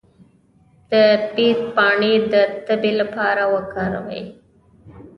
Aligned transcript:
د 0.91 0.91
بید 1.35 1.59
پاڼې 1.75 2.13
د 2.33 2.33
تبې 2.65 2.91
لپاره 3.01 3.43
وکاروئ 3.53 4.23